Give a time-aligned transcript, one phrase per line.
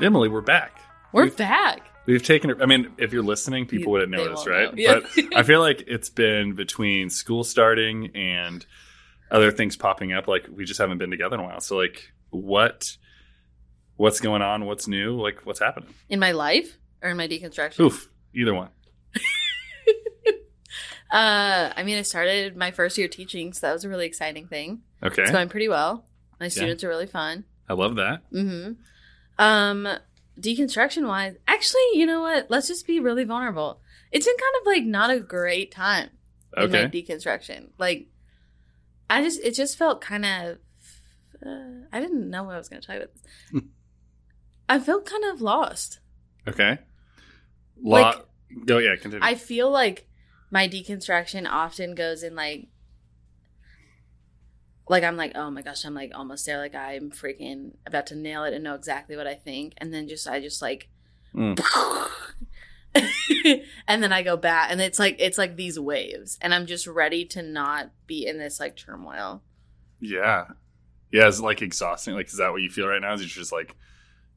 [0.00, 0.78] Emily, we're back.
[1.12, 1.90] We're We've- back.
[2.06, 2.62] We've taken.
[2.62, 4.68] I mean, if you're listening, people You- wouldn't this, right?
[4.72, 4.74] know.
[4.76, 5.00] Yeah.
[5.00, 8.64] But I feel like it's been between school starting and
[9.30, 10.28] other things popping up.
[10.28, 11.60] Like we just haven't been together in a while.
[11.60, 12.84] So, like, what,
[13.96, 14.66] what's going on?
[14.66, 15.20] What's new?
[15.20, 15.88] Like, what's happening?
[16.08, 17.80] In my life or in my deconstruction?
[17.80, 18.68] Oof, either one.
[21.10, 24.46] Uh, I mean, I started my first year teaching, so that was a really exciting
[24.48, 24.82] thing.
[25.02, 26.04] Okay, It's going pretty well.
[26.40, 27.44] My students are really fun.
[27.68, 28.22] I love that.
[28.32, 28.72] Mm-hmm.
[29.38, 29.88] Um,
[30.40, 32.50] deconstruction wise, actually, you know what?
[32.50, 33.80] Let's just be really vulnerable.
[34.12, 36.10] It's been kind of like not a great time
[36.56, 37.68] in my Okay, deconstruction.
[37.78, 38.06] Like,
[39.08, 40.58] I just it just felt kind of.
[41.44, 43.14] Uh, I didn't know what I was going to tell you about
[43.52, 43.62] this.
[44.68, 46.00] I felt kind of lost.
[46.48, 46.78] okay.
[47.82, 48.28] Like- Lot.
[48.64, 49.24] Go yeah, continue.
[49.26, 50.05] I feel like
[50.50, 52.68] my deconstruction often goes in like
[54.88, 58.14] like I'm like, oh my gosh, I'm like almost there, like I'm freaking about to
[58.14, 59.74] nail it and know exactly what I think.
[59.78, 60.88] And then just I just like
[61.36, 61.60] Mm.
[63.86, 66.38] and then I go back and it's like it's like these waves.
[66.40, 69.42] And I'm just ready to not be in this like turmoil.
[70.00, 70.46] yeah,
[71.12, 71.28] yeah.
[71.28, 72.14] it's like exhausting?
[72.14, 73.12] Like, is that what you feel right now?
[73.12, 73.76] Is it just like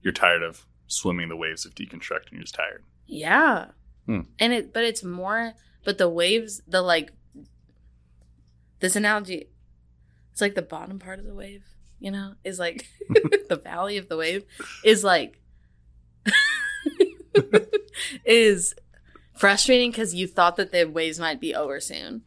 [0.02, 2.34] you're tired of swimming the waves of deconstructing?
[2.34, 2.84] You're just tired.
[3.08, 3.68] Yeah.
[4.06, 4.22] Hmm.
[4.38, 7.12] And it but it's more but the waves the like
[8.80, 9.48] this analogy
[10.32, 11.66] it's like the bottom part of the wave,
[12.00, 12.88] you know, is like
[13.50, 14.46] the valley of the wave
[14.86, 15.42] is like
[18.26, 18.74] is
[19.36, 22.22] frustrating because you thought that the waves might be over soon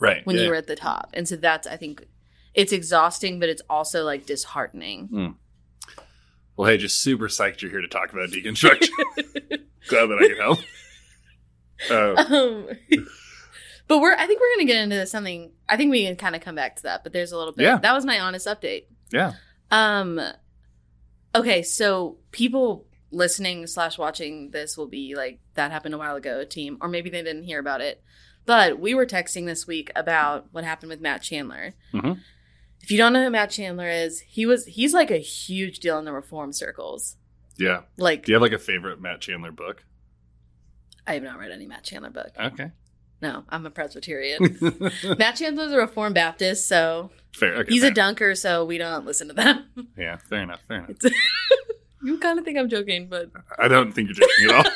[0.00, 0.26] Right.
[0.26, 0.42] when yeah.
[0.42, 1.10] you were at the top.
[1.14, 2.04] And so that's I think
[2.52, 5.06] it's exhausting, but it's also like disheartening.
[5.06, 5.26] Hmm.
[6.56, 8.88] Well, hey, just super psyched you're here to talk about deconstruction.
[9.88, 10.58] Glad that I can help.
[11.90, 12.68] Uh, um,
[13.88, 15.52] but we're I think we're gonna get into something.
[15.68, 17.64] I think we can kind of come back to that, but there's a little bit.
[17.64, 17.78] Yeah.
[17.78, 18.84] That was my honest update.
[19.10, 19.32] yeah.
[19.70, 20.20] Um.
[21.34, 26.44] Okay, so people listening slash watching this will be like, "That happened a while ago."
[26.44, 28.02] Team, or maybe they didn't hear about it.
[28.44, 31.74] But we were texting this week about what happened with Matt Chandler.
[31.94, 32.18] Mhm.
[32.80, 35.98] If you don't know who Matt Chandler is, he was he's like a huge deal
[35.98, 37.16] in the reform circles.
[37.56, 37.82] Yeah.
[37.96, 39.84] Like Do you have like a favorite Matt Chandler book?
[41.06, 42.30] I have not read any Matt Chandler book.
[42.38, 42.70] Okay.
[43.20, 44.58] No, I'm a Presbyterian.
[45.18, 47.54] Matt Chandler's a Reformed Baptist, so fair.
[47.58, 47.72] Okay.
[47.72, 47.92] he's fair.
[47.92, 49.66] a dunker, so we don't listen to them.
[49.96, 50.16] Yeah.
[50.16, 50.60] Fair enough.
[50.66, 50.96] Fair enough.
[52.02, 54.72] you kind of think I'm joking, but I don't think you're joking at all.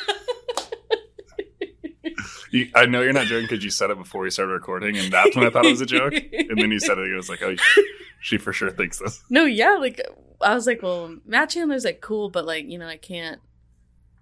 [2.51, 5.11] You, I know you're not joking because you said it before we started recording, and
[5.11, 6.13] that's when I thought it was a joke.
[6.13, 7.55] And then you said it, and it was like, oh,
[8.21, 9.21] she for sure thinks this.
[9.29, 9.99] no, yeah, like
[10.39, 13.41] I was like, well, Matt Chandler's like cool, but like you know, I can't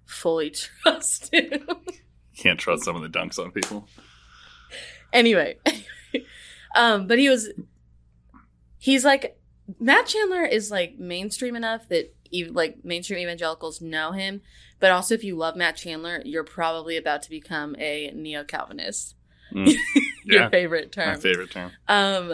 [0.05, 0.49] fully
[0.83, 1.67] trust him.
[2.37, 3.87] Can't trust someone that dunks on people.
[5.13, 5.57] anyway,
[6.75, 7.49] um, but he was,
[8.77, 9.37] he's like
[9.79, 14.41] Matt Chandler is like mainstream enough that even like mainstream evangelicals know him,
[14.79, 19.15] but also if you love Matt Chandler, you're probably about to become a neo Calvinist.
[19.53, 19.73] Mm.
[20.25, 20.49] Your Yeah.
[20.49, 21.09] favorite term.
[21.09, 21.71] My favorite term.
[21.87, 22.27] Um,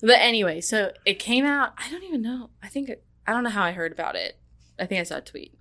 [0.00, 1.72] but anyway, so it came out.
[1.78, 2.50] I don't even know.
[2.62, 2.90] I think
[3.26, 4.38] I don't know how I heard about it.
[4.78, 5.57] I think I saw a tweet.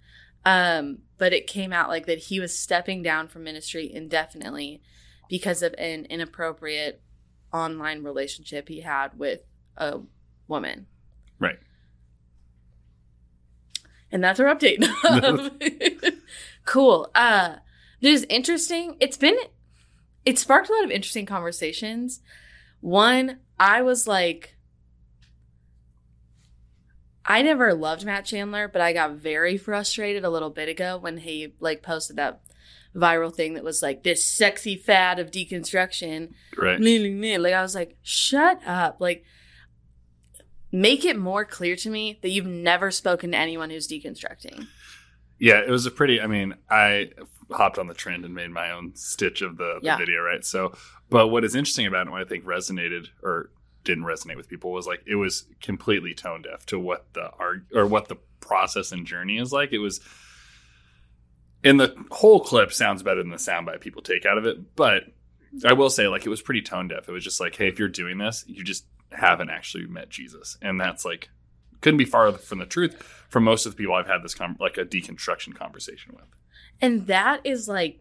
[0.47, 4.81] Um, but it came out like that he was stepping down from ministry indefinitely
[5.27, 7.01] because of an inappropriate
[7.51, 9.41] online relationship he had with
[9.75, 9.99] a
[10.47, 10.87] woman.
[11.37, 11.59] Right.
[14.09, 14.87] And that's our update.
[16.65, 17.11] cool.
[17.13, 17.57] Uh,
[17.99, 18.95] it is interesting.
[19.01, 19.35] It's been,
[20.23, 22.21] it sparked a lot of interesting conversations.
[22.79, 24.55] One, I was like,
[27.27, 31.17] I never loved Matt Chandler, but I got very frustrated a little bit ago when
[31.17, 32.41] he like posted that
[32.95, 36.31] viral thing that was like this sexy fad of deconstruction.
[36.57, 36.79] Right.
[36.79, 38.97] Like I was like, shut up.
[38.99, 39.25] Like
[40.71, 44.67] make it more clear to me that you've never spoken to anyone who's deconstructing.
[45.39, 46.19] Yeah, it was a pretty.
[46.19, 47.11] I mean, I
[47.51, 49.97] hopped on the trend and made my own stitch of the, the Yeah.
[49.97, 50.43] video, right?
[50.43, 50.73] So,
[51.09, 53.51] but what is interesting about it, and what I think resonated or
[53.87, 57.65] didn't resonate with people, was like it was completely tone deaf to what the arg
[57.73, 59.73] or what the process and journey is like.
[59.73, 59.99] It was,
[61.63, 64.75] and the whole clip sounds better than the soundbite people take out of it.
[64.75, 65.03] But
[65.65, 67.09] I will say, like, it was pretty tone deaf.
[67.09, 70.57] It was just like, hey, if you're doing this, you just haven't actually met Jesus,
[70.61, 71.29] and that's like
[71.81, 72.95] couldn't be farther from the truth
[73.29, 76.25] for most of the people I've had this com- like a deconstruction conversation with.
[76.81, 77.99] And that is like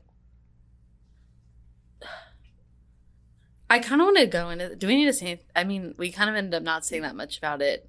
[3.69, 6.13] I kind of want to go into do we need to say I mean, we
[6.13, 7.89] kind of ended up not saying that much about it.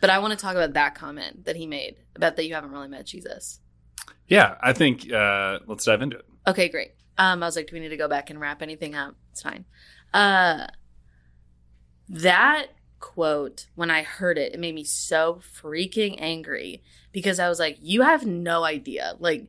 [0.00, 2.72] But I want to talk about that comment that he made about that you haven't
[2.72, 3.60] really met Jesus.
[4.26, 6.24] Yeah, I think uh, let's dive into it.
[6.46, 6.92] Okay, great.
[7.18, 9.14] Um, I was like, do we need to go back and wrap anything up?
[9.30, 9.64] It's fine.
[10.12, 10.66] Uh,
[12.08, 12.68] that
[12.98, 17.76] quote, when I heard it, it made me so freaking angry because I was like,
[17.80, 19.14] you have no idea.
[19.18, 19.48] Like,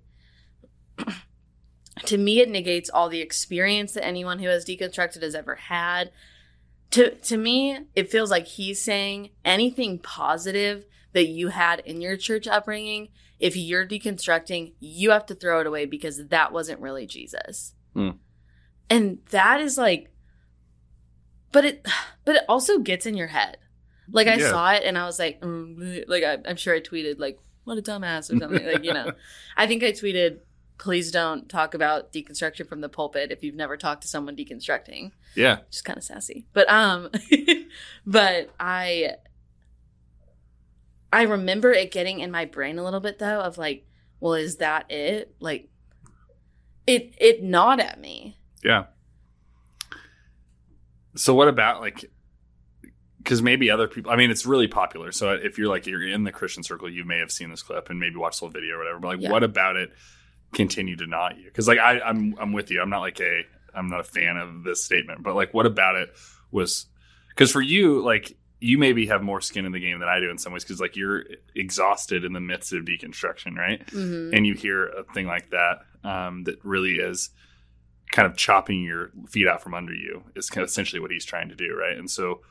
[2.05, 6.11] to me, it negates all the experience that anyone who has deconstructed has ever had.
[6.91, 12.17] To, to me, it feels like he's saying anything positive that you had in your
[12.17, 13.09] church upbringing,
[13.39, 17.73] if you're deconstructing, you have to throw it away because that wasn't really Jesus.
[17.94, 18.11] Hmm.
[18.89, 20.11] And that is like,
[21.51, 21.88] but it,
[22.25, 23.57] but it also gets in your head.
[24.11, 24.49] Like I Yeah.
[24.49, 27.77] saw it and I was like, mm, like I, I'm sure I tweeted like, what
[27.77, 28.65] a dumbass or something.
[28.65, 29.11] like you know,
[29.57, 30.39] I think I tweeted,
[30.77, 35.11] please don't talk about deconstruction from the pulpit if you've never talked to someone deconstructing
[35.35, 35.59] Yeah.
[35.71, 36.45] just kind of sassy.
[36.53, 37.09] But um
[38.05, 39.11] but I
[41.11, 43.85] I remember it getting in my brain a little bit though of like,
[44.19, 45.35] well, is that it?
[45.39, 45.69] Like
[46.87, 48.37] it it gnawed at me.
[48.63, 48.85] Yeah.
[51.15, 52.05] So what about like
[53.19, 55.11] because maybe other people I mean it's really popular.
[55.11, 57.89] So if you're like you're in the Christian circle, you may have seen this clip
[57.89, 58.99] and maybe watched the whole video or whatever.
[58.99, 59.31] But like Yeah.
[59.31, 59.91] what about it
[60.53, 61.45] continue to not you?
[61.45, 62.81] Because like I, I'm I'm with you.
[62.81, 63.41] I'm not like a
[63.73, 66.09] I'm not a fan of this statement, but like what about it
[66.51, 66.85] was
[67.29, 70.29] because for you, like you maybe have more skin in the game than I do
[70.29, 71.23] in some ways because like you're
[71.55, 73.85] exhausted in the midst of deconstruction, right?
[73.88, 74.33] Mm-hmm.
[74.33, 77.29] and you hear a thing like that um, that really is
[78.13, 81.25] kind of chopping your feet out from under you is kind of essentially what he's
[81.25, 82.41] trying to do right and so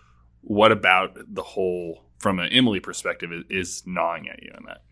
[0.40, 4.82] what about the whole from an emily perspective is, is gnawing at you in that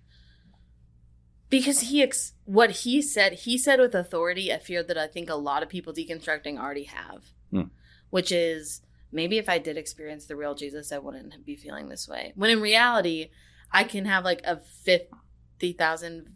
[1.50, 5.28] Because he ex- what he said, he said with authority a fear that I think
[5.28, 7.24] a lot of people deconstructing already have.
[7.50, 7.62] Hmm.
[8.10, 8.82] Which is
[9.12, 12.32] maybe if I did experience the real Jesus, I wouldn't be feeling this way.
[12.36, 13.30] When in reality,
[13.72, 16.28] I can have like a 50,000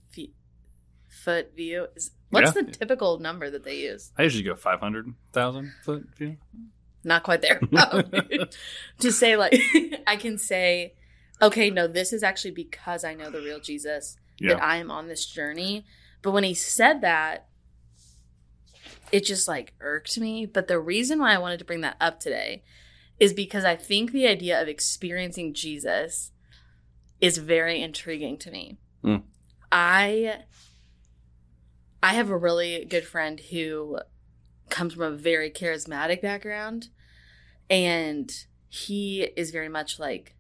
[1.09, 1.87] foot view.
[2.31, 2.63] What's Yeah.
[2.63, 4.11] the typical number that they use?
[4.19, 6.37] i usually go 500000 foot view
[7.05, 7.61] Not quite there.
[8.99, 9.55] to say like
[10.07, 10.95] I can say,
[11.41, 14.91] okay, no, this is actually because I know the real Jesus yeah that I am
[14.91, 15.85] on this journey.
[16.23, 17.49] But when he said that,
[19.13, 20.47] it just like irked me.
[20.47, 22.63] But the reason why I wanted to bring that up today
[23.21, 26.33] is because I think the idea of experiencing Jesus
[27.21, 28.79] is very intriguing to me.
[29.05, 29.23] Mm.
[29.71, 30.41] I
[32.03, 33.99] I have a really good friend who
[34.69, 36.89] comes from a very charismatic background
[37.71, 38.31] and
[38.69, 40.35] he is very much like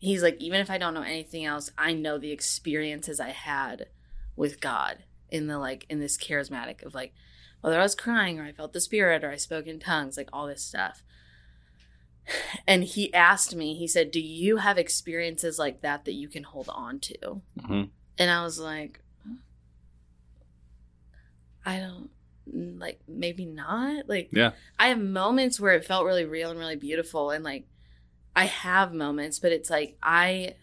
[0.00, 3.86] he's like even if i don't know anything else i know the experiences i had
[4.34, 7.12] with god in the like in this charismatic of like
[7.60, 10.28] whether i was crying or i felt the spirit or i spoke in tongues like
[10.32, 11.02] all this stuff.
[12.66, 16.42] And he asked me he said do you have experiences like that that you can
[16.44, 17.42] hold on to?
[17.64, 17.82] Hmm
[18.18, 19.00] and i was like
[21.64, 22.10] i don't
[22.52, 24.08] like maybe not.
[24.08, 24.52] Like Yeah.
[24.78, 27.66] i have moments where it felt really real and really beautiful and like
[28.34, 30.54] i have moments but it's like i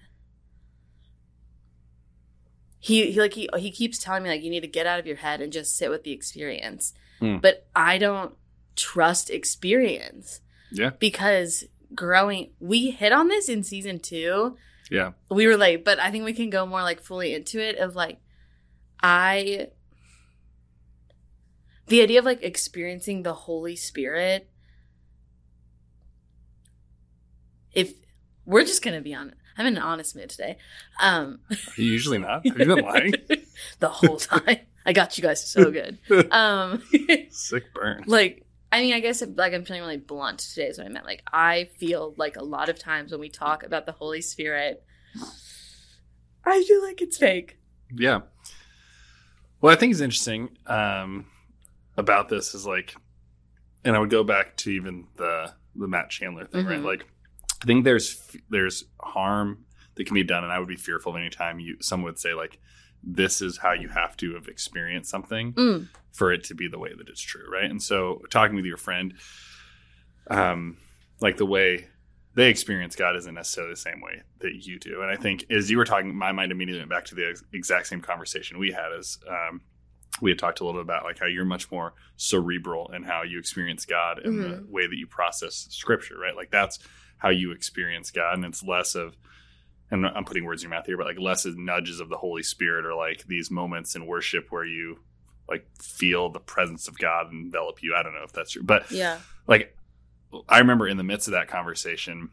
[2.80, 5.08] he, he like he he keeps telling me like you need to get out of
[5.08, 6.94] your head and just sit with the experience.
[7.20, 7.38] Hmm.
[7.38, 8.36] but i don't
[8.78, 10.40] trust experience.
[10.72, 10.92] Yeah.
[10.98, 14.56] Because growing we hit on this in season two.
[14.90, 15.12] Yeah.
[15.30, 17.96] We were late, but I think we can go more like fully into it of
[17.96, 18.20] like
[19.04, 19.70] I
[21.88, 24.50] the idea of like experiencing the Holy Spirit
[27.74, 27.94] if
[28.46, 29.38] we're just gonna be honest.
[29.58, 30.58] I'm in an honest mood today.
[31.00, 31.40] Um
[31.76, 33.14] usually not have you been lying
[33.80, 34.60] the whole time.
[34.86, 35.98] I got you guys so good.
[36.32, 36.84] Um
[37.30, 40.86] sick burn like I mean, I guess like I'm feeling really blunt today is what
[40.88, 41.06] I meant.
[41.06, 44.84] Like I feel like a lot of times when we talk about the Holy Spirit,
[46.46, 47.58] I feel like it's fake.
[47.94, 48.22] Yeah.
[49.62, 51.26] Well, I think it's interesting um,
[51.96, 52.96] about this is like,
[53.84, 56.80] and I would go back to even the the Matt Chandler thing, right?
[56.80, 56.84] Mhm.
[56.86, 57.08] Like,
[57.62, 61.18] I think there's there's harm that can be done, and I would be fearful of
[61.18, 62.60] any time you someone would say like,
[63.04, 65.88] this is how you have to have experienced something Mm.
[66.12, 67.70] for it to be the way that it's true, right?
[67.70, 69.14] And so, talking with your friend,
[70.30, 70.78] um,
[71.22, 71.88] like the way
[72.36, 75.02] they experience God isn't necessarily the same way that you do.
[75.02, 77.44] And I think as you were talking, my mind immediately went back to the ex-
[77.54, 79.62] exact same conversation we had as um,
[80.22, 83.24] we had talked a little bit about like how you're much more cerebral and how
[83.24, 84.70] you experience God and the Mhm.
[84.70, 86.36] way that you process scripture, right?
[86.36, 86.78] Like that's
[87.18, 88.36] how you experience God.
[88.36, 89.16] And it's less of,
[89.90, 92.18] and I'm putting words in your mouth here, but like less as nudges of the
[92.18, 95.00] Holy Spirit or like these moments in worship where you
[95.50, 97.96] like feel the presence of God envelop you.
[97.96, 99.20] I don't know if that's true, but Yeah.
[99.48, 99.76] like
[100.50, 102.30] I remember in the midst of that conversation,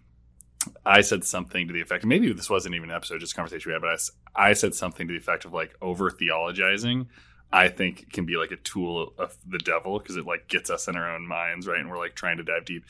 [0.84, 2.04] I said something to the effect.
[2.04, 3.82] Maybe this wasn't even an episode, just a conversation we had.
[3.82, 4.00] But
[4.34, 7.06] I said something to the effect of like over theologizing.
[7.52, 10.88] I think can be like a tool of the devil because it like gets us
[10.88, 11.78] in our own minds, right?
[11.78, 12.84] And we're like trying to dive deep.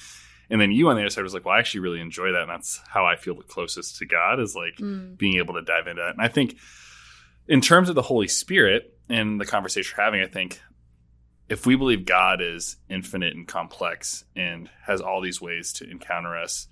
[0.51, 2.43] And then you on the other side was like, well, I actually really enjoy that.
[2.43, 5.17] And that's how I feel the closest to God is like Mm.
[5.17, 6.57] being able to dive into that And I think
[7.49, 10.61] in terms of the Holy Spirit and the conversation we're having, I think
[11.49, 16.37] if we believe God is infinite and complex and has all these ways to encounter
[16.37, 16.69] us,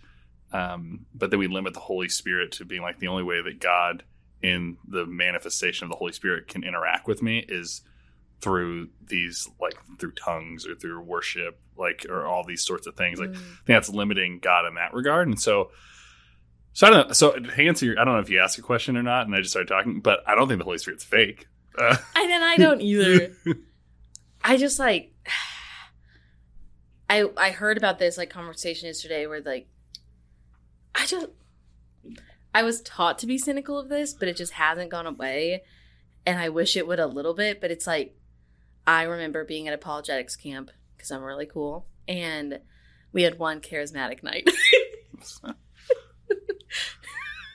[0.52, 3.60] um, but then we limit the Holy Spirit to being like the only way that
[3.60, 4.02] God
[4.42, 7.82] in the manifestation of the Holy Spirit can interact with me is
[8.42, 13.18] through these like through tongues or through worship, like or all these sorts of things.
[13.18, 13.36] Like Mm.
[13.36, 15.28] I think that's limiting God in that regard.
[15.28, 15.70] And so,
[16.72, 17.12] so I don't know.
[17.14, 19.34] So to answer your, I don't know if you asked a question or not, and
[19.34, 21.46] I just started talking, but I don't think the Holy Spirit's fake.
[21.78, 23.32] Uh, And then I don't either.
[24.44, 25.14] I just like
[27.08, 29.68] I I heard about this like conversation yesterday where like
[30.94, 31.26] I just
[32.54, 35.62] I was taught to be cynical of this, but it just hasn't gone away.
[36.26, 38.14] And I wish it would a little bit, but it's like
[38.86, 41.86] I remember being at apologetics camp because I'm really cool.
[42.08, 42.60] And
[43.12, 44.48] we had one charismatic night.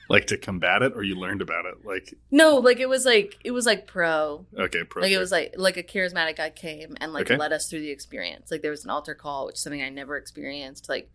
[0.08, 1.84] like to combat it, or you learned about it.
[1.84, 4.46] Like no, like it was like it was like pro.
[4.58, 7.36] okay, pro like it was like like a charismatic guy came and like Okay.
[7.36, 9.88] led us through the experience like there was an altar call which is something i
[9.90, 11.10] never experienced like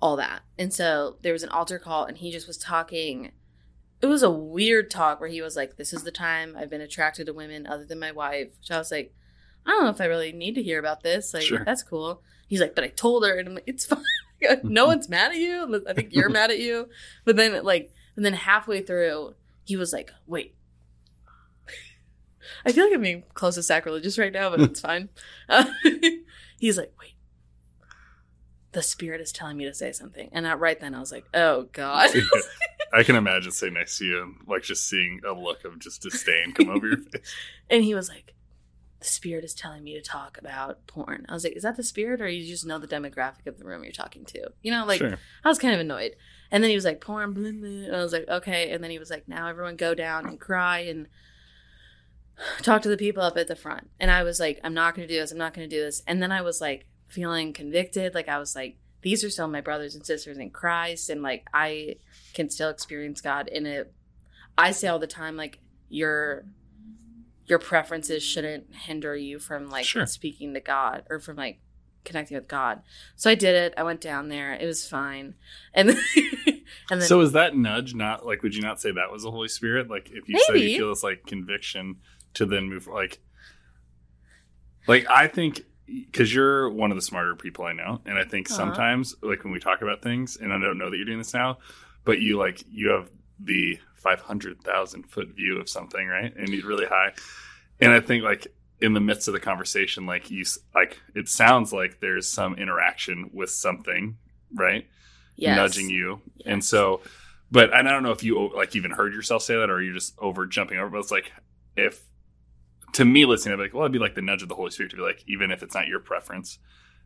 [0.00, 3.32] all that and so there was an altar call and he just was talking
[4.00, 6.80] it was a weird talk where he was like this is the time i've been
[6.80, 9.12] attracted to women other than my wife which i was like
[9.66, 11.64] i don't know if i really need to hear about this like Sure.
[11.64, 14.02] that's cool he's like but i told her and i'm like it's fine
[14.62, 16.88] no one's mad at you i think you're mad at you
[17.24, 20.54] but then like and then halfway through he was like wait
[22.66, 25.08] I feel like I'm being close to sacrilegious right now, but it's fine.
[25.48, 25.64] Uh,
[26.58, 27.14] he's like, wait,
[28.72, 30.28] the spirit is telling me to say something.
[30.32, 32.10] And I, right then I was like, oh God.
[32.92, 36.02] I can imagine sitting next to you and like just seeing a look of just
[36.02, 37.34] disdain come over your face.
[37.70, 38.34] and he was like,
[39.04, 41.26] the spirit is telling me to talk about porn.
[41.28, 43.64] I was like, is that the spirit or you just know the demographic of the
[43.64, 44.48] room you're talking to?
[44.62, 45.18] You know, like, sure.
[45.44, 46.12] I was kind of annoyed.
[46.50, 47.68] And then he was like, porn, blah, blah.
[47.68, 48.70] And I was like, okay.
[48.70, 51.06] And then he was like, now everyone go down and cry and
[52.62, 53.90] talk to the people up at the front.
[54.00, 55.30] And I was like, I'm not going to do this.
[55.30, 56.02] I'm not going to do this.
[56.06, 58.14] And then I was like feeling convicted.
[58.14, 61.10] Like, I was like, these are still my brothers and sisters in Christ.
[61.10, 61.96] And like, I
[62.32, 63.92] can still experience God in it.
[64.56, 65.58] I say all the time, like,
[65.90, 66.46] your
[67.46, 70.06] your preferences shouldn't hinder you from like Sure.
[70.06, 71.60] speaking to God or from like
[72.04, 72.82] connecting with God.
[73.16, 73.74] So I did it.
[73.76, 74.52] I went down there.
[74.54, 75.34] It was fine.
[75.72, 76.00] And then,
[76.90, 78.42] and then So is that nudge not like?
[78.42, 79.90] Would you not say that was the Holy Spirit?
[79.90, 81.96] Like if you say you feel this like conviction
[82.34, 83.20] to then move like,
[84.86, 88.48] like I think because you're one of the smarter people I know, and I think
[88.48, 91.34] sometimes like when we talk about things, and I don't know that you're doing this
[91.34, 91.58] now,
[92.04, 93.08] but you like you have
[93.38, 96.32] the five hundred thousand foot view of something, right?
[96.36, 97.12] And you're really high,
[97.80, 98.46] and I think like
[98.80, 100.44] in the midst of the conversation, like you
[100.74, 104.16] like it sounds like there's some interaction with something,
[104.54, 104.86] right?
[105.36, 105.56] yes.
[105.56, 106.20] nudging you.
[106.44, 107.00] And so,
[107.50, 109.94] but and I don't know if you like even heard yourself say that or you're
[109.94, 110.90] just over jumping over.
[110.90, 111.32] But it's like
[111.76, 112.04] if
[112.94, 114.70] to me listening, I'd be like, well, it'd be like the nudge of the Holy
[114.70, 116.58] Spirit to be like, even if it's not your preference.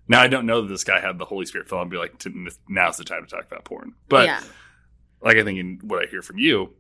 [0.07, 2.25] Now I don't know that this guy had the Holy Spirit fill and be like,
[2.69, 3.95] now's the time to talk about porn.
[4.09, 4.43] But yeah.
[5.23, 6.73] like I think in what I hear from you,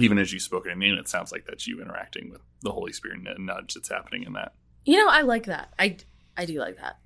[0.00, 2.92] even as you spoke in name, it sounds like that's you interacting with the Holy
[2.92, 4.54] Spirit and a nudge that's happening in that.
[4.84, 5.72] You know, I like that.
[5.78, 5.96] I
[6.36, 6.98] I do like that.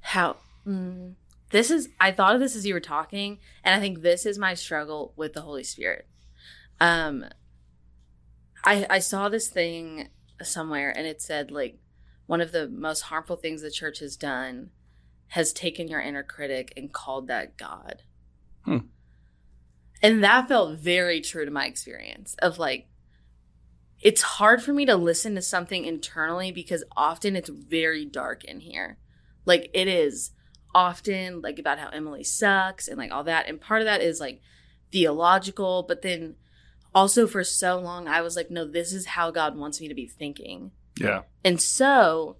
[0.00, 1.14] How mm,
[1.50, 4.38] this is I thought of this as you were talking, and I think this is
[4.38, 6.06] my struggle with the Holy Spirit.
[6.80, 7.26] Um
[8.64, 10.08] I I saw this thing
[10.42, 11.78] somewhere and it said like
[12.26, 14.70] one of the most harmful things the church has done
[15.28, 18.02] has taken your inner critic and called that God.
[18.64, 18.78] Hmm.
[20.02, 22.86] And that felt very true to my experience of like
[24.00, 28.60] it's hard for me to listen to something internally because often it's very dark in
[28.60, 28.96] here.
[29.44, 30.30] Like it is
[30.74, 33.46] often like about how Emily sucks and like all that.
[33.48, 34.40] And part of that is like
[34.90, 36.36] theological, but then
[36.94, 39.94] also for so long I was like, no, this is how God wants me to
[39.94, 40.70] be thinking.
[40.98, 41.22] Yeah.
[41.44, 42.36] And so,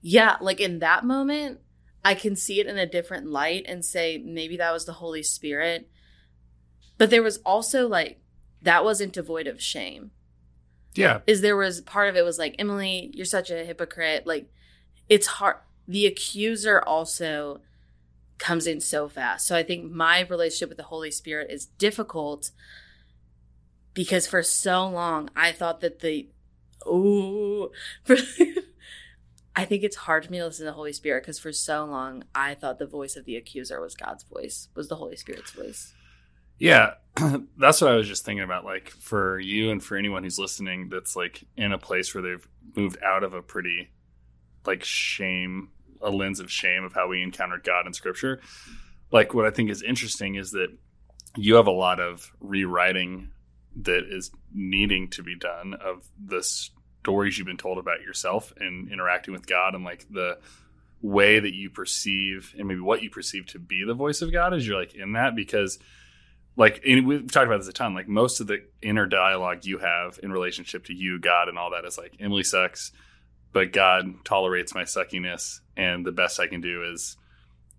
[0.00, 1.60] yeah, like in that moment,
[2.04, 5.22] I can see it in a different light and say maybe that was the Holy
[5.22, 5.88] Spirit.
[6.98, 8.20] But there was also like
[8.62, 10.10] that wasn't devoid of shame.
[10.94, 11.20] Yeah.
[11.26, 14.26] is there was part of it was like emily you're such a hypocrite.
[14.26, 14.50] Like
[15.08, 17.60] it's hard the accuser also
[18.38, 19.46] comes in so fast.
[19.46, 22.52] So i think my relationship with the holy spirit is difficult
[23.94, 26.28] because for so long i thought that the
[26.84, 27.70] oh
[29.56, 31.84] i think it's hard for me to listen to the holy spirit because for so
[31.84, 35.52] long i thought the voice of the accuser was god's voice was the holy spirit's
[35.52, 35.94] voice
[36.58, 36.94] Yeah,
[37.56, 38.64] that's what I was just thinking about.
[38.64, 42.48] Like for you and for anyone who's listening, that's like in a place where they've
[42.76, 43.90] moved out of a pretty
[44.66, 45.70] like shame,
[46.00, 48.40] a lens of shame of how we encountered God in Scripture.
[49.10, 50.68] Like what I think is interesting is that
[51.36, 53.30] you have a lot of rewriting
[53.82, 58.90] that is needing to be done of the stories you've been told about yourself and
[58.90, 60.38] interacting with God and like the
[61.02, 64.54] way that you perceive and maybe what you perceive to be the voice of God
[64.54, 65.78] as you're like in that because
[66.56, 70.18] like we've talked about this a ton like most of the inner dialogue you have
[70.22, 72.92] in relationship to you god and all that is like emily sucks
[73.52, 77.16] but god tolerates my suckiness and the best i can do is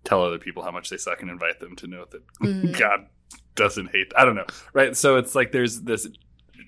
[0.04, 2.78] tell other people how much they suck and invite them to know that mm.
[2.78, 3.06] god
[3.54, 6.06] doesn't hate i don't know right so it's like there's this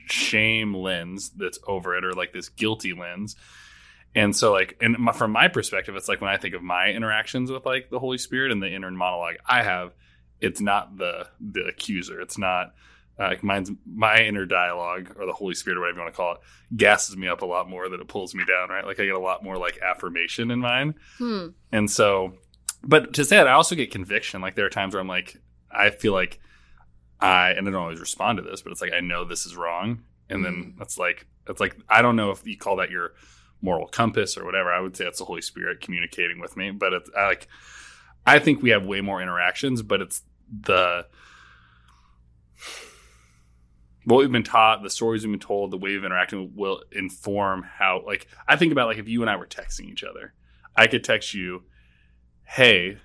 [0.07, 3.37] shame lens that's over it or like this guilty lens
[4.15, 6.89] and so like and my, from my perspective it's like when i think of my
[6.89, 9.93] interactions with like the holy spirit and the inner monologue i have
[10.41, 12.21] it's not the the accuser.
[12.21, 12.75] It's not
[13.19, 16.17] uh, like mine's my inner dialogue or the Holy Spirit or whatever you want to
[16.17, 16.41] call it
[16.77, 18.69] gasses me up a lot more than it pulls me down.
[18.69, 18.85] Right?
[18.85, 21.49] Like I get a lot more like affirmation in mine, hmm.
[21.73, 22.35] and so.
[22.85, 24.41] But to say that, I also get conviction.
[24.41, 25.37] Like there are times where I'm like,
[25.69, 26.39] I feel like
[27.21, 29.57] I and I don't always respond to this, but it's like I know this is
[29.57, 30.83] wrong, and then hmm.
[30.83, 33.15] it's like it's like I don't know if you call that your
[33.61, 34.73] moral compass or whatever.
[34.73, 37.49] I would say it's the Holy Spirit communicating with me, but it's I like
[38.27, 41.07] I think we have way more interactions, but it's the
[44.05, 47.63] what we've been taught, the stories we've been told, the way we've interacted will inform
[47.63, 48.03] how.
[48.07, 50.33] Like I think about like if you and I were texting each other,
[50.75, 51.65] I could text you,
[52.45, 52.99] "Hey,"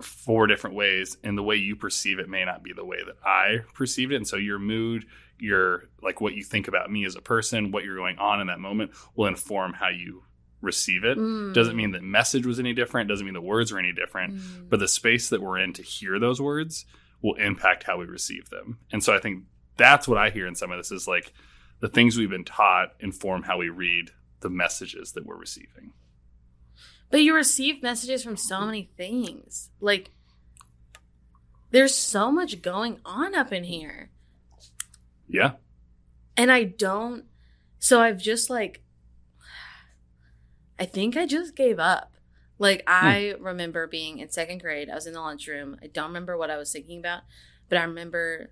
[0.00, 3.16] four different ways, and the way you perceive it may not be the way that
[3.24, 5.06] I perceived it, and so your mood,
[5.38, 8.48] your like what you think about me as a person, what you're going on in
[8.48, 10.24] that moment, will inform how you
[10.64, 11.18] receive it.
[11.18, 11.54] Mm.
[11.54, 14.68] Doesn't mean the message was any different, doesn't mean the words were any different, mm.
[14.68, 16.86] but the space that we're in to hear those words
[17.22, 18.78] will impact how we receive them.
[18.92, 19.44] And so I think
[19.76, 21.32] that's what I hear in some of this is like
[21.80, 25.92] the things we've been taught inform how we read the messages that we're receiving.
[27.10, 29.70] But you receive messages from so many things.
[29.80, 30.10] Like
[31.70, 34.10] there's so much going on up in here.
[35.28, 35.52] Yeah.
[36.36, 37.24] And I don't
[37.78, 38.83] so I've just like
[40.78, 42.12] I think I just gave up.
[42.58, 43.06] Like hmm.
[43.06, 43.44] I hmm.
[43.44, 44.88] remember being in second grade.
[44.90, 45.76] I was in the lunchroom.
[45.82, 47.22] I don't remember what I was thinking about,
[47.68, 48.50] but I remember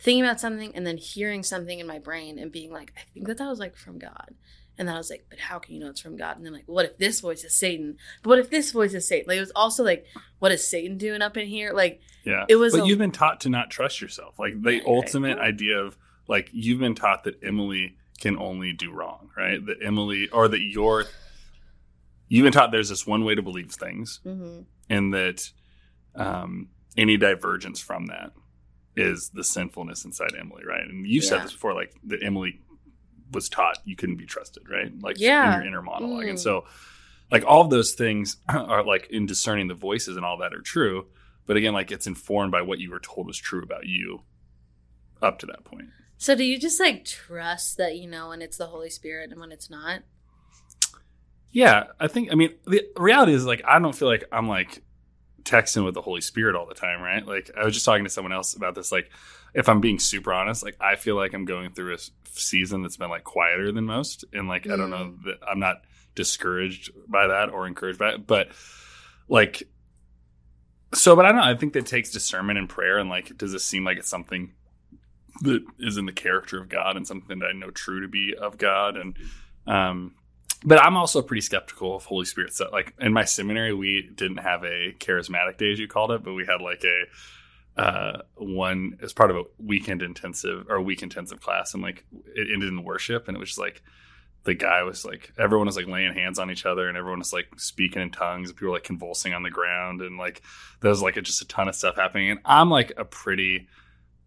[0.00, 3.26] thinking about something and then hearing something in my brain and being like, I think
[3.26, 4.34] that that was like from God.
[4.76, 6.36] And then I was like, but how can you know it's from God?
[6.36, 7.96] And then like, what if this voice is Satan?
[8.22, 9.26] But what if this voice is Satan?
[9.28, 10.04] Like it was also like,
[10.40, 11.72] what is Satan doing up in here?
[11.72, 12.74] Like, yeah, it was.
[12.74, 14.38] But a- you've been taught to not trust yourself.
[14.38, 19.30] Like the ultimate idea of like you've been taught that Emily can only do wrong,
[19.36, 19.64] right?
[19.64, 21.04] That Emily or that you're
[22.28, 24.62] you've been taught there's this one way to believe things, mm-hmm.
[24.88, 25.50] and that
[26.14, 28.32] um, any divergence from that
[28.96, 30.84] is the sinfulness inside Emily, right?
[30.84, 31.28] And you yeah.
[31.28, 32.60] said this before, like that Emily
[33.32, 34.92] was taught you couldn't be trusted, right?
[35.02, 35.56] Like yeah.
[35.56, 36.30] in your inner monologue, mm.
[36.30, 36.64] and so
[37.30, 40.60] like all of those things are like in discerning the voices and all that are
[40.60, 41.06] true,
[41.46, 44.22] but again, like it's informed by what you were told was true about you
[45.20, 45.88] up to that point.
[46.24, 49.38] So do you just like trust that you know when it's the Holy Spirit and
[49.38, 50.00] when it's not?
[51.50, 52.32] Yeah, I think.
[52.32, 54.82] I mean, the reality is like I don't feel like I'm like
[55.42, 57.26] texting with the Holy Spirit all the time, right?
[57.26, 58.90] Like I was just talking to someone else about this.
[58.90, 59.10] Like,
[59.52, 61.98] if I'm being super honest, like I feel like I'm going through a
[62.30, 64.72] season that's been like quieter than most, and like mm.
[64.72, 65.24] I don't know mm.
[65.24, 65.82] that I'm not
[66.14, 68.48] discouraged by that or encouraged by it, but
[69.28, 69.68] like
[70.94, 71.16] so.
[71.16, 71.50] But I don't know.
[71.50, 74.54] I think that takes discernment and prayer, and like, does this seem like it's something
[75.42, 78.34] that is in the character of God and something that I know true to be
[78.40, 79.16] of God, and
[79.66, 80.14] um
[80.66, 82.72] but I'm also pretty skeptical of Holy Spirit stuff.
[82.72, 86.32] Like in my seminary, we didn't have a charismatic day, as you called it, but
[86.32, 87.04] we had like a
[87.76, 92.48] uh, one as part of a weekend intensive or week intensive class, and like it
[92.52, 93.82] ended in worship, and it was just like
[94.44, 97.32] the guy was like everyone was like laying hands on each other, and everyone was
[97.32, 100.40] like speaking in tongues, and people were like convulsing on the ground, and like
[100.80, 102.30] there was like a, just a ton of stuff happening.
[102.30, 103.68] And I'm like a pretty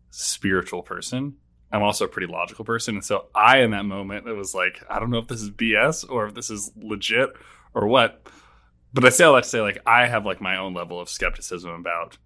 [0.10, 1.36] spiritual person,
[1.72, 2.96] I'm also a pretty logical person.
[2.96, 5.52] And so I, in that moment, it was like, I don't know if this is
[5.52, 7.30] BS or if this is legit
[7.74, 8.26] or what.
[8.94, 11.10] But I say all that to say, like, I have like my own level of
[11.10, 12.18] skepticism about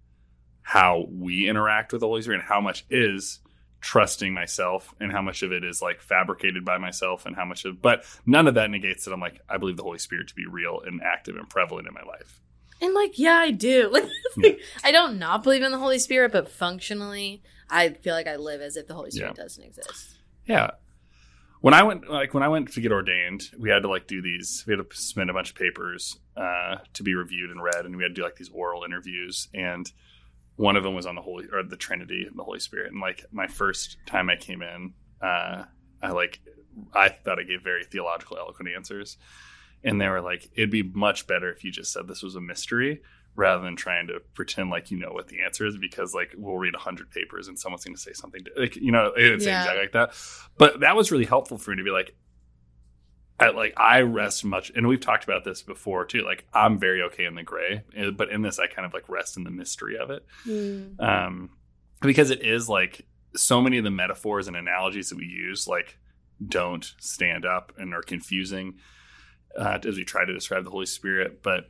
[0.62, 3.40] how we interact with the Holy Spirit and how much is
[3.80, 7.64] trusting myself and how much of it is like fabricated by myself and how much
[7.64, 10.34] of, but none of that negates that I'm like, I believe the Holy Spirit to
[10.36, 12.40] be real and active and prevalent in my life.
[12.80, 13.90] And like, yeah, I do.
[14.36, 14.64] Like, yeah.
[14.82, 18.60] I don't not believe in the Holy Spirit, but functionally, I feel like I live
[18.60, 19.42] as if the Holy Spirit yeah.
[19.42, 20.18] doesn't exist.
[20.44, 20.72] Yeah.
[21.62, 24.20] When I went, like when I went to get ordained, we had to like do
[24.20, 24.64] these.
[24.66, 27.96] We had to submit a bunch of papers uh, to be reviewed and read, and
[27.96, 29.48] we had to do like these oral interviews.
[29.54, 29.90] And
[30.56, 32.92] one of them was on the Holy or the Trinity and the Holy Spirit.
[32.92, 35.64] And like my first time I came in, uh,
[36.02, 36.40] I like
[36.92, 39.16] I thought I gave very theological, eloquent answers,
[39.82, 42.40] and they were like, "It'd be much better if you just said this was a
[42.40, 43.00] mystery."
[43.34, 46.58] Rather than trying to pretend like you know what the answer is, because like we'll
[46.58, 49.60] read a hundred papers and someone's going to say something, like you know, it's Yeah.
[49.60, 50.12] exactly like that.
[50.58, 52.14] But that was really helpful for me to be like,
[53.40, 56.22] I, like I rest much, and we've talked about this before too.
[56.22, 59.08] Like I'm very okay in the gray, eh, but in this, I kind of like
[59.08, 61.00] rest in the mystery of it, Mm.
[61.00, 61.50] um,
[62.02, 65.96] because it is like so many of the metaphors and analogies that we use like
[66.46, 68.74] don't stand up and are confusing
[69.58, 71.42] uh, as we try to describe the Holy Spirit.
[71.42, 71.64] But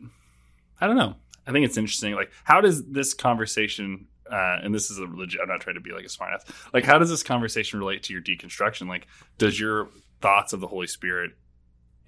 [0.81, 1.15] I don't know.
[1.47, 2.15] I think it's interesting.
[2.15, 4.07] Like, how does this conversation?
[4.31, 5.41] Uh, and this is a legit.
[5.43, 6.43] I'm not trying to be like a smartass.
[6.73, 8.89] Like, how does this conversation relate to your deconstruction?
[8.89, 9.07] Like,
[9.39, 9.89] does your
[10.21, 11.33] thoughts of the Holy Spirit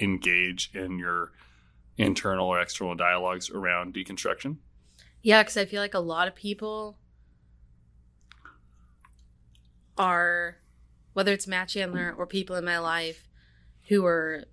[0.01, 1.33] engage in your
[1.97, 4.57] internal or external dialogues around deconstruction?
[5.23, 6.99] Yeah, because I feel like a lot of people
[9.97, 10.57] are,
[11.13, 13.29] whether it's Matt Chandler or people in my life
[13.89, 14.45] who are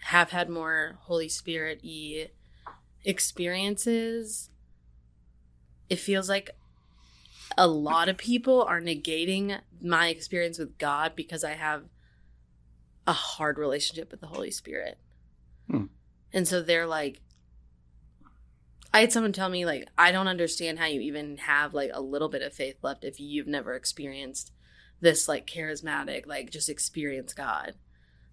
[0.00, 2.28] have had more Holy Spirit y
[3.04, 4.50] experiences.
[5.88, 6.50] It feels like
[7.56, 11.84] a lot of people are negating my experience with God because I have
[13.06, 14.98] a hard relationship with the Holy Spirit.
[15.70, 15.84] Hmm.
[16.32, 17.20] And so they're like,
[18.92, 22.00] I had someone tell me, like, I don't understand how you even have like a
[22.00, 24.52] little bit of faith left if you've never experienced
[25.00, 27.74] this like charismatic, like just experience God.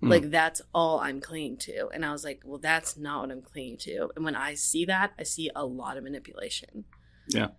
[0.01, 0.09] Hmm.
[0.09, 1.89] Like that's all I'm clinging to.
[1.93, 4.09] And I was like, well, that's not what I'm clinging to.
[4.15, 6.85] And when I see that, I see a lot of manipulation.
[7.27, 7.49] Yeah.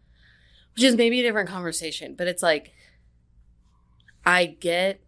[0.75, 2.73] Which is maybe a different conversation, but it's like
[4.25, 5.01] I get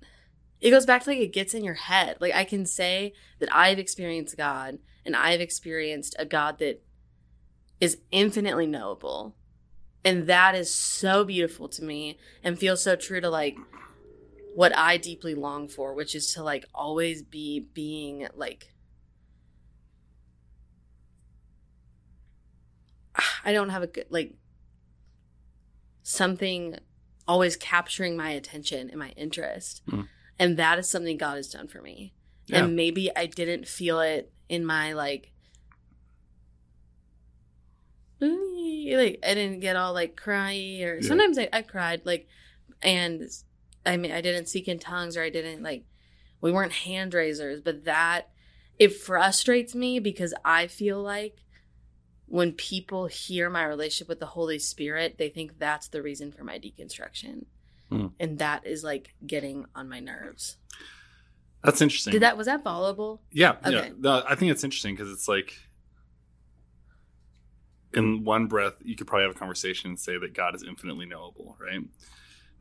[0.61, 2.18] it goes back to like it gets in your head.
[2.20, 6.83] Like I can say that I've experienced God and I've experienced a God that
[7.81, 9.37] is infinitely knowable.
[10.05, 13.57] And that is so beautiful to me and feels so true to like
[14.55, 18.73] what I deeply long for, which is to like always be being like
[23.45, 24.35] I don't have a good like
[26.03, 26.79] something
[27.27, 29.83] always capturing my attention and my interest.
[29.88, 30.09] Mm.
[30.38, 32.12] And that is something God has done for me.
[32.47, 32.64] Yeah.
[32.64, 35.33] And maybe I didn't feel it in my like
[38.21, 41.09] like I didn't get all like cryy or Yeah.
[41.09, 42.29] sometimes I, I cried like
[42.83, 43.23] and
[43.87, 45.85] I mean I didn't speak in tongues or I didn't like
[46.40, 48.31] we weren't hand raisers, but that
[48.79, 51.38] it frustrates me because I feel like
[52.27, 56.44] when people hear my relationship with the Holy Spirit, they think that's the reason for
[56.44, 57.44] my deconstruction.
[57.90, 58.09] Hmm.
[58.18, 60.57] And that is like getting on my nerves.
[61.62, 62.12] That's interesting.
[62.12, 63.20] Did that was that followable?
[63.31, 63.79] Yeah, yeah.
[63.79, 63.92] Okay.
[63.99, 65.55] No, I think it's interesting because it's like,
[67.94, 71.07] in one breath, you could probably have a conversation and say that God is infinitely
[71.07, 71.81] knowable, right?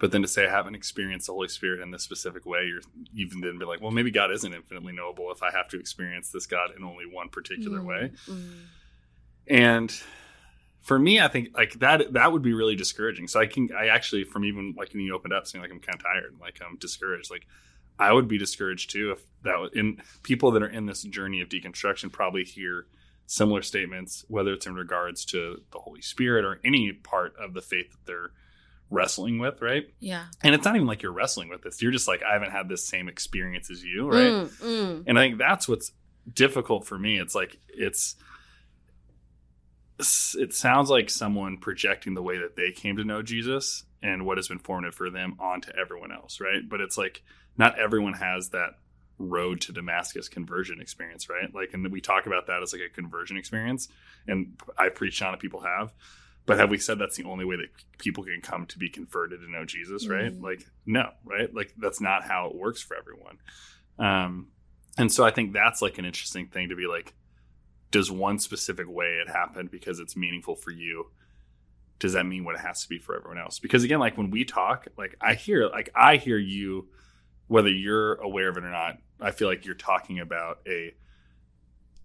[0.03, 2.81] But then to say I haven't experienced the Holy Spirit in this specific way, you're
[3.13, 6.29] you've then be like, well, maybe God isn't infinitely knowable if I have to experience
[6.29, 8.11] this God in only one particular Mm, way.
[8.27, 8.65] mm.
[9.47, 9.95] And
[10.81, 13.29] for me, I think like that that would be really discouraging.
[13.29, 15.79] So I can I actually from even like when you opened up saying like I'm
[15.79, 17.47] kind of tired, like I'm discouraged, like
[17.97, 21.39] I would be discouraged too if that was in people that are in this journey
[21.39, 22.87] of deconstruction probably hear
[23.25, 27.61] similar statements, whether it's in regards to the Holy Spirit or any part of the
[27.61, 28.31] faith that they're
[28.93, 29.86] wrestling with, right?
[29.99, 30.25] Yeah.
[30.43, 31.82] And it's not even like you're wrestling with this.
[31.82, 34.32] You're just like, I haven't had this same experience as you, right?
[34.32, 35.03] Mm, mm.
[35.08, 35.91] And I think that's what's
[36.32, 37.19] difficult for me.
[37.19, 38.15] It's like it's
[40.38, 44.38] it sounds like someone projecting the way that they came to know Jesus and what
[44.38, 46.67] has been formative for them onto everyone else, right?
[46.67, 47.23] But it's like
[47.58, 48.71] not everyone has that
[49.19, 51.53] road to Damascus conversion experience, right?
[51.53, 53.88] Like, and we talk about that as like a conversion experience,
[54.27, 55.39] and I preach on it.
[55.39, 55.93] People have,
[56.45, 59.39] but have we said that's the only way that people can come to be converted
[59.41, 60.34] to know Jesus, right?
[60.34, 60.41] Mhm.
[60.41, 61.53] Like, no, right?
[61.53, 63.38] Like that's not how it works for everyone.
[63.97, 64.49] Um,
[64.97, 67.13] and so I think that's like an interesting thing to be like,
[67.91, 71.12] does one specific way it happened because it's meaningful for you?
[71.99, 73.60] Does that mean what it has to be for everyone else?
[73.60, 76.89] Because again, like when we talk, like I hear, like I hear you,
[77.47, 78.97] whether you're aware of it or not.
[79.21, 80.93] I feel like you're talking about a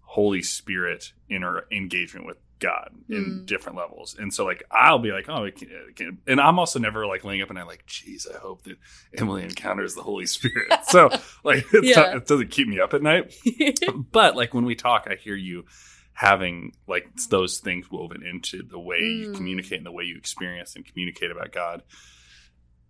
[0.01, 3.45] Holy Spirit inner engagement with God in Mm.
[3.45, 6.17] different levels, and so like I'll be like, oh, it can, it can.
[6.27, 8.77] and I'm also never like laying up and I'm like, geez, I hope that
[9.17, 10.71] Emily encounters the Holy Spirit.
[10.87, 11.09] so
[11.43, 11.95] like it's Yeah.
[12.01, 13.33] not- it doesn't keep me up at night
[14.11, 15.65] but like when we talk i hear you
[16.13, 19.35] having like those things woven into the way you Mm.
[19.35, 21.81] communicate and the way you experience and communicate about god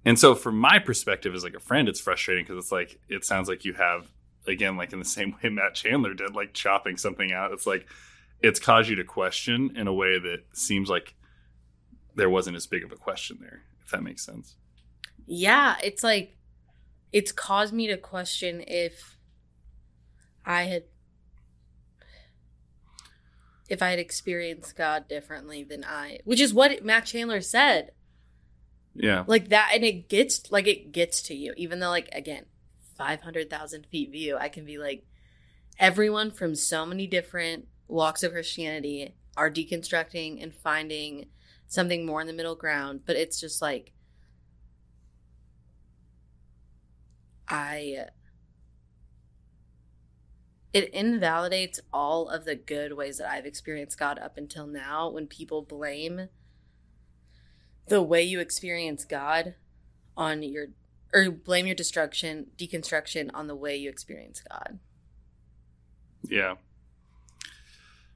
[0.05, 3.23] and so from my perspective as like a friend it's frustrating because it's like it
[3.25, 4.07] sounds like you have
[4.47, 7.85] again like in the same way matt chandler did like chopping something out it's like
[8.41, 11.15] it's caused you to question in a way that seems like
[12.15, 14.55] there wasn't as big of a question there, if that makes sense.
[15.25, 16.37] Yeah, it's like
[17.11, 19.17] it's caused me to question if
[20.45, 20.83] I had
[23.69, 27.91] if I had experienced God differently than I, which is what Matt Chandler said.
[28.95, 29.23] Yeah.
[29.27, 32.45] Like that, and it gets like it gets to you, even though like again,
[32.97, 35.05] five hundred thousand feet view, I can be like,
[35.77, 41.27] everyone from so many different walks of Christianity are deconstructing and finding
[41.67, 43.91] something more in the middle ground, but it's just like
[47.47, 48.05] I
[50.71, 55.25] it invalidates all of the good ways that I've experienced God up until now when
[55.25, 56.29] people blame
[57.87, 59.55] the way you experience God
[60.15, 60.67] on your
[61.11, 64.77] or blame your destruction, deconstruction on the way you experience God.
[66.23, 66.55] Yeah.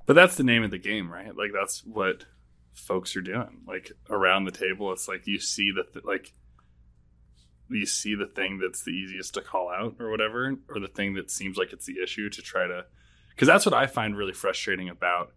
[0.05, 1.35] But that's the name of the game, right?
[1.35, 2.25] Like that's what
[2.73, 3.61] folks are doing.
[3.67, 6.33] Like around the table, it's like you see the th- like
[7.69, 11.13] you see the thing that's the easiest to call out or whatever, or the thing
[11.13, 12.85] that seems like it's the issue to try to,
[13.29, 15.31] because that's what I find really frustrating about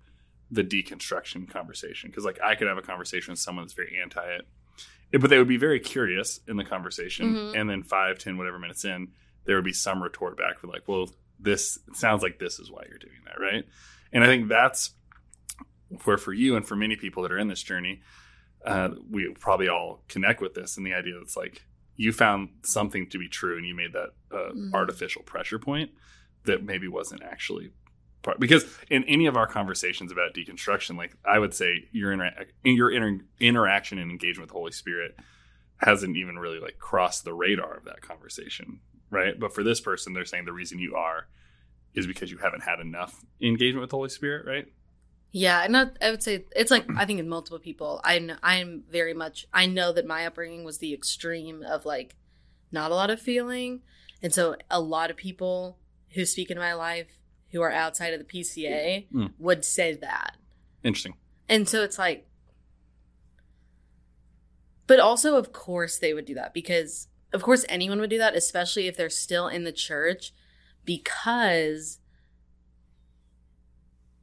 [0.51, 2.11] the deconstruction conversation.
[2.11, 5.39] Because like I could have a conversation with someone that's very anti it, but they
[5.39, 7.61] would be very curious in the conversation, Mhm.
[7.61, 9.13] and then five, ten, whatever minutes in,
[9.45, 12.83] there would be some retort back for like, well, this sounds like this is why
[12.89, 13.65] you're doing that, right?
[14.17, 14.93] And I think that's
[16.05, 18.01] where for you and for many people that are in this journey,
[18.65, 21.63] uh, we probably all connect with this and the idea that's like
[21.97, 24.73] you found something to be true and you made that uh, Mhm.
[24.73, 25.91] artificial pressure point
[26.45, 27.73] that maybe wasn't actually
[28.23, 32.47] part because in any of our conversations about deconstruction like i would say your inter-
[32.65, 35.17] your inter- interaction and engagement with the holy spirit
[35.77, 40.13] hasn't even really like crossed the radar of that conversation right but for this person
[40.13, 41.29] they're saying the reason you are
[41.97, 44.67] is because you haven't had enough engagement with the holy spirit right
[45.33, 48.01] Yeah, and I, I would say it's like I think in multiple people.
[48.05, 52.15] I kn- I'm very much I know that my upbringing was the extreme of like
[52.73, 53.81] not a lot of feeling,
[54.23, 55.79] and so a lot of people
[56.15, 57.19] who speak in my life
[57.53, 59.33] who are outside of the PCA Mm.
[59.39, 60.37] would say that,
[60.85, 61.15] interesting
[61.49, 62.27] and so it's like,
[64.87, 68.35] but also of course they would do that because of course anyone would do that,
[68.37, 70.33] especially if they're still in the church,
[70.87, 71.99] because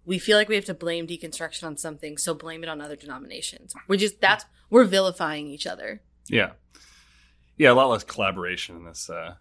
[0.05, 2.95] we feel like we have to blame deconstruction on something, so blame it on other
[2.95, 3.73] denominations.
[3.87, 6.01] We're just that's we're vilifying each other.
[6.27, 6.51] yeah
[7.57, 9.35] yeah a lot less collaboration in this uh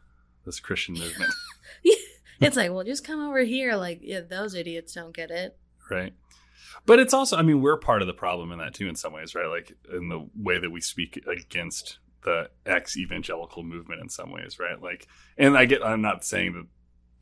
[0.45, 1.33] this christian movement
[2.41, 3.77] It's like, well, just come over here.
[3.77, 5.57] Like, yeah, those idiots don't get it.
[5.91, 6.13] right
[6.87, 9.13] but it's also i mean we're part of the problem in that too in some
[9.13, 14.09] ways right like in the way that we speak against the ex evangelical movement in
[14.09, 15.07] some ways right like
[15.37, 16.67] and i get i'm not saying that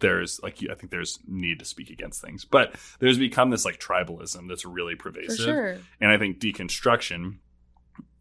[0.01, 3.79] there's like i think there's need to speak against things but there's become this like
[3.79, 5.79] tribalism that's really pervasive sure.
[6.01, 7.37] and i think deconstruction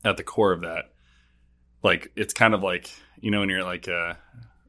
[0.05, 0.91] at the core of that
[1.83, 4.13] like it's kind of like you know when you're like uh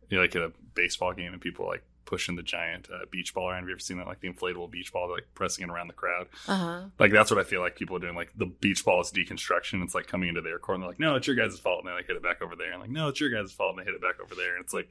[0.09, 3.33] you're like at a baseball game and people are, like pushing the giant uh, beach
[3.35, 5.70] ball around have you ever seen that like the inflatable beach ball like pressing it
[5.70, 6.83] around the crowd Uh huh.
[6.99, 8.16] like that's what I feel like people are doing.
[8.16, 9.81] Like the beach ball is deconstruction.
[9.85, 11.85] It's like coming into their court and they're like, no, it's your guys' fault.
[11.85, 12.73] And they like hit it back over there.
[12.73, 13.77] And like, no, it's your guys' fault.
[13.77, 14.57] And they hit it back over there.
[14.57, 14.90] And it's like,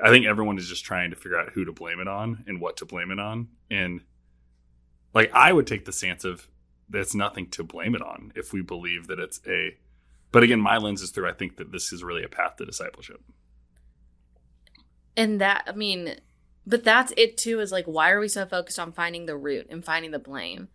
[0.00, 2.60] I think everyone is just trying to figure out who to blame it on and
[2.60, 3.48] what to blame it on.
[3.70, 4.00] And
[5.14, 6.48] like, I would take the stance of
[6.88, 9.76] there's nothing to blame it on if we believe that it's a,
[10.30, 12.64] but again, my lens is through, I think that this is really a path to
[12.64, 13.20] discipleship.
[15.16, 16.16] And that, I mean,
[16.66, 17.60] but that's it too.
[17.60, 20.68] Is like, why are we so focused on finding the root and finding the blame?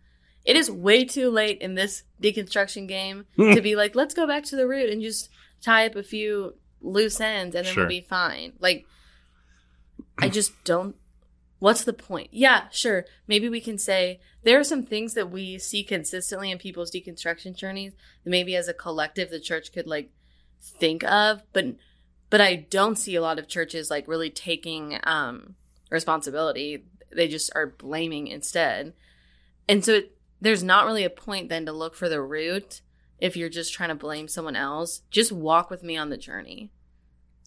[0.44, 4.44] It is way too late in this deconstruction game to be like, let's go back
[4.44, 5.28] to the root and just
[5.60, 7.82] tie up a few loose ends and then Sure.
[7.84, 8.52] we'll be fine.
[8.60, 8.86] Like,
[10.18, 10.96] I just don't.
[11.58, 12.28] What's the point?
[12.30, 13.04] Yeah, sure.
[13.26, 17.56] Maybe we can say there are some things that we see consistently in people's deconstruction
[17.56, 20.10] journeys that maybe as a collective the church could like
[20.60, 21.66] think of, but
[22.30, 25.54] but I don't see a lot of churches like really taking um
[25.90, 26.84] responsibility.
[27.14, 28.92] They just are blaming instead.
[29.68, 32.82] And so it, there's not really a point then to look for the root
[33.18, 35.02] if you're just trying to blame someone else.
[35.10, 36.70] Just walk with me on the journey.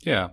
[0.01, 0.29] Yeah.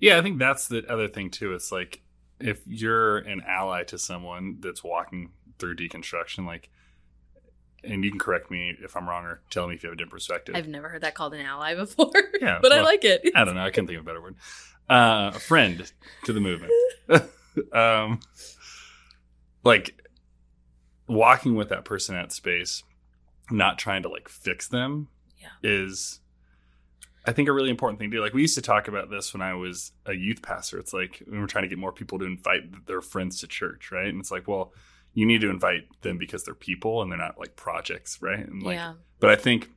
[0.00, 1.54] Yeah, I think that's the other thing too.
[1.54, 2.02] It's like
[2.40, 6.68] if you're an ally to someone that's walking through deconstruction, like,
[7.82, 9.96] and you can correct me if I'm wrong or tell me if you have a
[9.96, 10.54] different perspective.
[10.56, 12.10] I've never heard that called an ally before.
[12.40, 13.30] Yeah, but I like it.
[13.34, 13.64] I don't know.
[13.64, 14.36] I can't think of a better word.
[14.90, 15.90] Uh, a friend
[16.24, 16.72] to the movement.
[17.72, 18.20] um,
[19.62, 20.00] like
[21.06, 22.82] walking with that person at space,
[23.50, 25.08] not trying to like fix them
[25.40, 25.48] Yeah.
[25.62, 26.20] is,
[27.26, 28.22] I think, a really important thing to do.
[28.22, 30.78] Like we used to talk about this when I was a youth pastor.
[30.78, 33.90] It's like we were trying to get more people to invite their friends to church,
[33.90, 34.08] right?
[34.08, 34.72] And it's like, well,
[35.14, 38.46] you need to invite them because they're people and they're not like projects, right?
[38.46, 38.94] And like, yeah.
[39.20, 39.70] but I think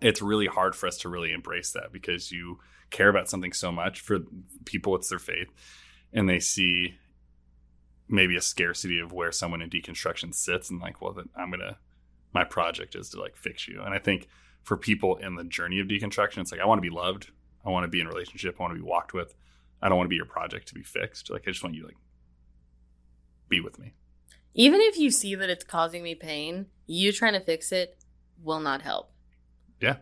[0.00, 2.58] it's really hard for us to really embrace that because you
[2.90, 4.20] care about something so much for
[4.64, 5.48] people it's their faith
[6.12, 6.94] and they see
[8.08, 11.78] maybe a scarcity of where someone in deconstruction sits and like well then i'm gonna
[12.32, 14.28] my project is to like fix you and i think
[14.62, 17.30] for people in the journey of deconstruction it's like i want to be loved
[17.64, 19.34] i want to be in a relationship i want to be walked with
[19.82, 21.82] i don't want to be your project to be fixed like i just want you
[21.82, 21.96] to like
[23.48, 23.92] be with me
[24.54, 27.96] Even if you see that it's causing me pain, you trying to fix it
[28.42, 29.10] will not help.
[29.80, 29.96] Yeah.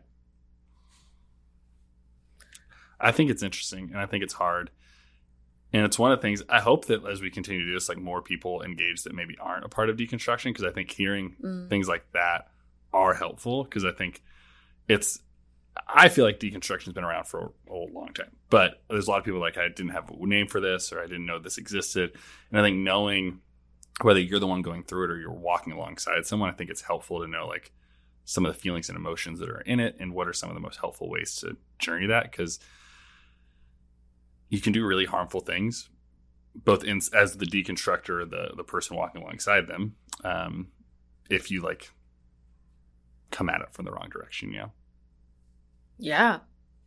[3.01, 4.71] I think it's interesting and I think it's hard.
[5.73, 7.89] And it's one of the things I hope that as we continue to do this,
[7.89, 11.37] like more people engage that maybe aren't a part of deconstruction, because I think hearing
[11.45, 11.69] Mm.
[11.69, 12.49] things like that
[12.93, 13.65] are helpful.
[13.65, 14.23] Because I think
[14.89, 15.21] it's,
[15.87, 19.11] I feel like deconstruction has been around for a, a long time, but there's a
[19.11, 21.39] lot of people like, I didn't have a name for this or I didn't know
[21.39, 22.13] this existed.
[22.51, 23.41] And I think knowing
[24.03, 26.83] whether you're the one going through it or you're walking alongside someone, I think it's
[26.83, 27.73] helpful to know like
[28.29, 30.55] some of the feelings and emotions that are in it and what are some of
[30.55, 32.61] the most helpful ways to journey that because
[34.51, 35.89] you can do really harmful things
[36.55, 40.69] both in as the deconstructor the the person walking alongside them um
[41.31, 41.91] if you like
[43.31, 44.73] come at it from the wrong direction you know
[45.99, 46.39] Yeah.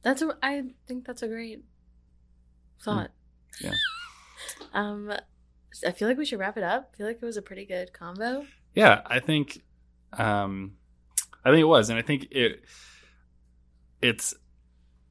[0.03, 1.63] That's a I think that's a great
[2.83, 3.11] thought.
[3.59, 3.67] Hmm.
[3.67, 3.73] Yeah.
[4.73, 5.13] um
[5.85, 6.89] I feel like we should wrap it up.
[6.93, 8.45] I feel like it was a pretty good combo.
[8.73, 9.61] yeah i think
[10.13, 10.73] um
[11.45, 12.63] i think it was and i think it
[14.01, 14.33] it's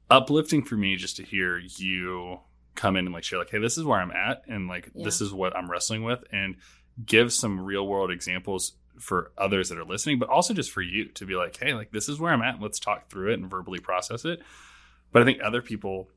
[0.09, 2.39] uplifting for me just to hear you
[2.75, 5.21] come in and like share like hey this is where i'm at and like this
[5.21, 6.55] is what i'm wrestling with and
[7.05, 11.05] give some real world examples for others that are listening but also just for you
[11.05, 13.49] to be like hey like this is where i'm at let's talk through it and
[13.49, 14.39] verbally process it
[15.11, 16.09] but i think other people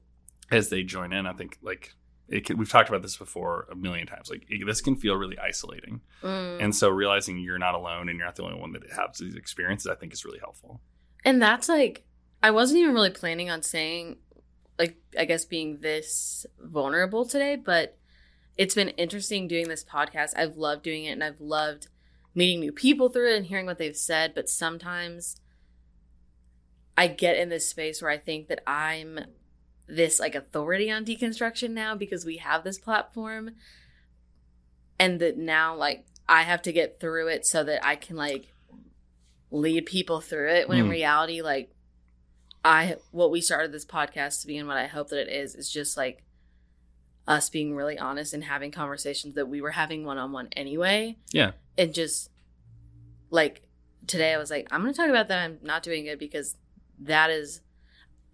[0.51, 1.95] as they join in i think like
[2.27, 5.15] it can, we've talked about this before a million times like it, this can feel
[5.17, 6.63] really isolating Mm.
[6.63, 9.35] and so realizing you're not alone and you're not the only one that has these
[9.35, 10.81] experiences, I think is really helpful.
[11.23, 12.05] And that's like,
[12.43, 14.17] I wasn't even really planning on saying,
[14.79, 17.99] like, I guess being this vulnerable today, but
[18.57, 20.33] it's been interesting doing this podcast.
[20.35, 21.89] I've loved doing it and I've loved
[22.35, 24.35] meeting new people through it and hearing what they've said.
[24.35, 25.37] But sometimes
[26.97, 29.21] I get in this space where I think that I'm
[29.87, 33.51] this like authority on deconstruction now because we have this platform
[34.99, 38.47] and that now like I have to get through it so that I can like
[39.51, 40.91] lead people through it when in Hmm.
[40.91, 41.71] reality like
[42.65, 45.55] I what we started this podcast to be and what I hope that it is
[45.55, 46.25] is just like
[47.27, 51.17] us being really honest and having conversations that we were having one on one anyway.
[51.33, 51.53] Yeah.
[51.79, 52.31] And just
[53.31, 53.69] like
[54.07, 56.57] today I was like, I'm gonna talk about that I'm not doing good because
[57.01, 57.61] that is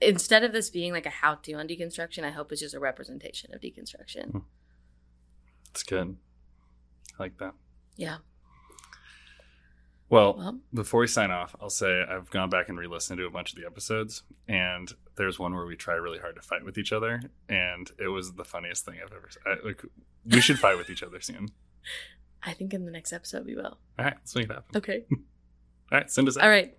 [0.01, 2.81] instead of this being like a how to on deconstruction, I hope it's just a
[2.81, 4.31] representation of deconstruction.
[4.31, 4.39] Hmm.
[5.71, 6.17] It's good.
[7.19, 7.55] I like that.
[7.97, 8.19] Yeah.
[10.09, 13.31] Well, Well, before we sign off, I'll say I've gone back and re-listened to a
[13.31, 16.79] bunch of the episodes, and there's one where we try really hard to fight with
[16.79, 19.29] each other, and it was the funniest thing I've ever.
[19.45, 19.83] I, like,
[20.25, 21.51] we should fight with each other soon.
[22.43, 23.77] I think in the next episode we will.
[23.99, 24.77] All right, let's make it happen.
[24.77, 25.05] Okay.
[25.13, 25.19] All
[25.99, 26.45] right, send us out.
[26.45, 26.75] All right.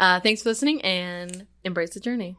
[0.00, 2.36] Uh, thanks for listening and embrace the journey.